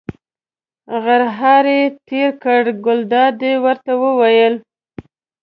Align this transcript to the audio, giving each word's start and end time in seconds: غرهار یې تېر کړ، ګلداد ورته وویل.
غرهار 1.03 1.65
یې 1.77 1.83
تېر 2.07 2.29
کړ، 2.43 2.61
ګلداد 2.85 3.37
ورته 3.65 3.91
وویل. 4.03 4.55